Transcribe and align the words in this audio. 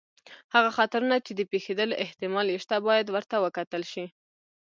هغه 0.53 0.69
خطرونه 0.77 1.15
چې 1.25 1.31
د 1.35 1.41
پېښېدلو 1.51 1.99
احتمال 2.05 2.47
یې 2.53 2.57
شته، 2.63 2.75
باید 2.87 3.07
ورته 3.09 3.35
وکتل 3.45 3.83
شي. 3.91 4.05